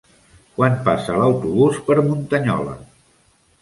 [0.55, 2.79] Quan passa l'autobús per Muntanyola?